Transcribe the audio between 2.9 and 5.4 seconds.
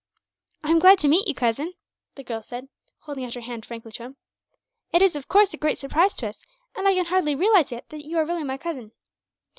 holding out her hand frankly to him. "It is, of